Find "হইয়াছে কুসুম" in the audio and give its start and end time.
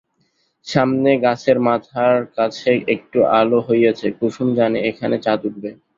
3.67-4.47